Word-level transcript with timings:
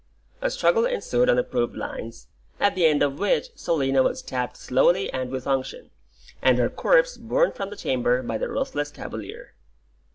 A 0.41 0.49
struggle 0.49 0.83
ensued 0.87 1.29
on 1.29 1.37
approved 1.37 1.75
lines, 1.75 2.25
at 2.59 2.73
the 2.73 2.87
end 2.87 3.03
of 3.03 3.19
which 3.19 3.51
Selina 3.55 4.01
was 4.01 4.17
stabbed 4.17 4.57
slowly 4.57 5.13
and 5.13 5.29
with 5.29 5.45
unction, 5.45 5.91
and 6.41 6.57
her 6.57 6.69
corpse 6.71 7.17
borne 7.17 7.51
from 7.51 7.69
the 7.69 7.75
chamber 7.75 8.23
by 8.23 8.39
the 8.39 8.49
ruthless 8.49 8.89
cavalier. 8.89 9.53